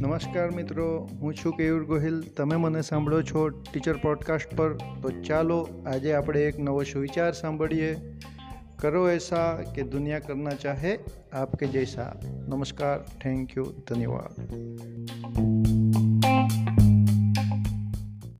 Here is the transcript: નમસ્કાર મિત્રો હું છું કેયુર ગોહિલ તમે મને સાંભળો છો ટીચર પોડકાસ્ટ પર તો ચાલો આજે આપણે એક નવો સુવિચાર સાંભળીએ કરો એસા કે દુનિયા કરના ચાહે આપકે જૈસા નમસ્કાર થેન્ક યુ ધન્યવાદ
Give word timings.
નમસ્કાર 0.00 0.50
મિત્રો 0.50 1.08
હું 1.20 1.34
છું 1.34 1.52
કેયુર 1.52 1.84
ગોહિલ 1.84 2.22
તમે 2.36 2.56
મને 2.56 2.80
સાંભળો 2.82 3.22
છો 3.22 3.48
ટીચર 3.48 3.96
પોડકાસ્ટ 3.96 4.56
પર 4.56 4.74
તો 5.02 5.10
ચાલો 5.22 5.58
આજે 5.86 6.12
આપણે 6.12 6.40
એક 6.40 6.58
નવો 6.58 6.82
સુવિચાર 6.82 7.32
સાંભળીએ 7.32 7.90
કરો 8.76 9.10
એસા 9.10 9.52
કે 9.74 9.82
દુનિયા 9.82 10.18
કરના 10.18 10.56
ચાહે 10.62 10.98
આપકે 11.32 11.66
જૈસા 11.66 12.10
નમસ્કાર 12.48 12.98
થેન્ક 13.22 13.56
યુ 13.56 13.64
ધન્યવાદ 13.88 14.42